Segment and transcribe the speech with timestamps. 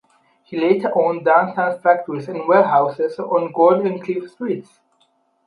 [0.45, 4.79] He later owned downtown factories and warehouses on Gold and Cliff Streets.